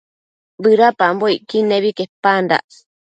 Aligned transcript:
bëdapambocquid 0.61 1.63
nebi 1.71 1.89
quepandac 1.97 2.67